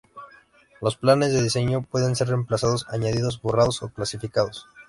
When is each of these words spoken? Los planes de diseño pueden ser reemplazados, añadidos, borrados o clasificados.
Los 0.81 0.97
planes 0.97 1.31
de 1.31 1.43
diseño 1.43 1.83
pueden 1.83 2.15
ser 2.15 2.29
reemplazados, 2.29 2.87
añadidos, 2.89 3.39
borrados 3.39 3.83
o 3.83 3.89
clasificados. 3.93 4.65